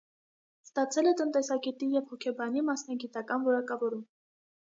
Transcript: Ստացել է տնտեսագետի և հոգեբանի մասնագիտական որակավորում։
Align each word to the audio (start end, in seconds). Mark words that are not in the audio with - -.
Ստացել 0.67 1.09
է 1.09 1.11
տնտեսագետի 1.19 1.89
և 1.97 2.09
հոգեբանի 2.13 2.65
մասնագիտական 2.71 3.47
որակավորում։ 3.51 4.05